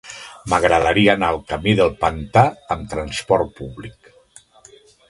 [0.53, 2.45] M'agradaria anar al camí del Pantà
[2.77, 4.15] amb trasport públic.